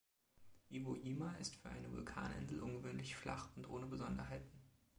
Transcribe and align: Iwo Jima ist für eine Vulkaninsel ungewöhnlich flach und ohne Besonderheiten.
Iwo 0.71 0.93
Jima 0.95 1.31
ist 1.35 1.57
für 1.57 1.69
eine 1.69 1.91
Vulkaninsel 1.91 2.59
ungewöhnlich 2.59 3.15
flach 3.15 3.49
und 3.55 3.69
ohne 3.69 3.85
Besonderheiten. 3.85 4.59